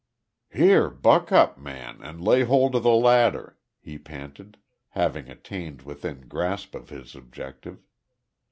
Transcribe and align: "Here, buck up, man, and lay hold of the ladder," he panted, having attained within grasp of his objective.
"Here, 0.49 0.89
buck 0.89 1.31
up, 1.31 1.59
man, 1.59 2.01
and 2.01 2.19
lay 2.23 2.41
hold 2.43 2.73
of 2.73 2.81
the 2.81 2.89
ladder," 2.89 3.59
he 3.79 3.99
panted, 3.99 4.57
having 4.87 5.29
attained 5.29 5.83
within 5.83 6.27
grasp 6.27 6.73
of 6.73 6.89
his 6.89 7.13
objective. 7.15 7.83